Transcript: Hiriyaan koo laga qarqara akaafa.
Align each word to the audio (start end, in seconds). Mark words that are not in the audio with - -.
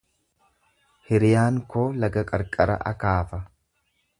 Hiriyaan 1.09 1.59
koo 1.75 1.85
laga 2.05 2.25
qarqara 2.35 2.79
akaafa. 2.93 3.45